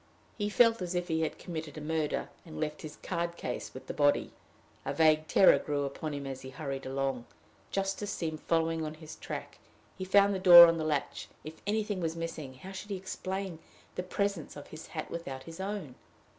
[0.35, 3.85] He felt as if he had committed a murder, and left his card case with
[3.85, 4.31] the body.
[4.83, 7.25] A vague terror grew upon him as he hurried along.
[7.69, 9.59] Justice seemed following on his track.
[9.99, 12.97] He had found the door on the latch: if anything was missing, how should he
[12.97, 13.59] explain
[13.93, 15.93] the presence of his hat without his own?